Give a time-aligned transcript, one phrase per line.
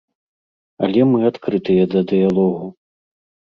[0.87, 2.75] Але мы адкрытыя да дыялогу.